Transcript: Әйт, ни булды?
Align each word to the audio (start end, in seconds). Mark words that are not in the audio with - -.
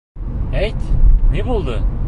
Әйт, 0.61 0.89
ни 1.37 1.47
булды? 1.51 1.81